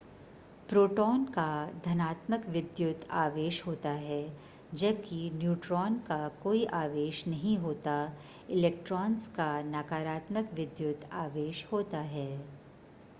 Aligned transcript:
proton 0.69 1.25
का 1.25 1.43
धनात्मक 1.85 2.45
विद्युत 2.49 3.05
आवेश 3.15 3.61
होता 3.67 3.89
है 4.05 4.17
जबकि 4.73 5.29
न्यूट्रॉन 5.33 5.97
का 6.07 6.17
कोई 6.43 6.65
आवेश 6.79 7.23
नहीं 7.27 7.57
होता 7.59 7.95
इलेक्ट्रॉन्स 8.49 9.27
का 9.35 9.51
नकारात्मक 9.69 10.49
विद्युत 10.55 11.09
आवेश 11.21 11.65
होता 11.71 11.99
है 12.11 12.29